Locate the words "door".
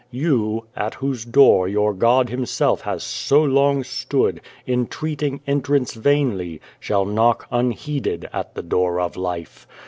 1.25-1.67, 8.63-8.99